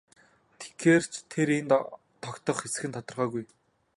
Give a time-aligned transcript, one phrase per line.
[0.59, 1.71] Тэгээд ч тэр энд
[2.23, 3.45] тогтох эсэх нь тодорхойгүй.